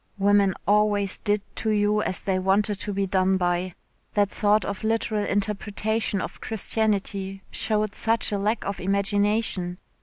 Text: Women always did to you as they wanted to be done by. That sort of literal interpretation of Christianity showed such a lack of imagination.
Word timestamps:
Women 0.17 0.55
always 0.67 1.19
did 1.19 1.43
to 1.57 1.69
you 1.69 2.01
as 2.01 2.21
they 2.21 2.39
wanted 2.39 2.79
to 2.79 2.91
be 2.91 3.05
done 3.05 3.37
by. 3.37 3.75
That 4.15 4.31
sort 4.31 4.65
of 4.65 4.83
literal 4.83 5.23
interpretation 5.23 6.21
of 6.21 6.41
Christianity 6.41 7.43
showed 7.51 7.93
such 7.93 8.31
a 8.31 8.39
lack 8.39 8.65
of 8.65 8.79
imagination. 8.79 9.77